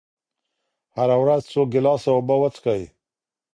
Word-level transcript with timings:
هره 0.95 1.15
ورځ 1.23 1.41
څو 1.51 1.61
ګیلاسه 1.73 2.09
اوبه 2.15 2.35
وڅښئ. 2.39 2.83